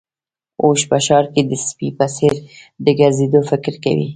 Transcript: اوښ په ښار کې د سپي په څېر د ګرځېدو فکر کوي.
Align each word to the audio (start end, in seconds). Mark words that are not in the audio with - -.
اوښ 0.63 0.79
په 0.89 0.97
ښار 1.05 1.25
کې 1.33 1.41
د 1.49 1.51
سپي 1.67 1.89
په 1.97 2.05
څېر 2.15 2.35
د 2.83 2.85
ګرځېدو 2.99 3.39
فکر 3.49 3.73
کوي. 3.83 4.07